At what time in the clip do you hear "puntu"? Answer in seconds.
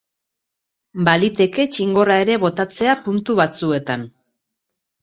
3.07-3.39